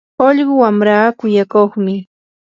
ullqu 0.27 0.53
wamraa 0.61 1.07
kuyakuqmi. 1.19 1.95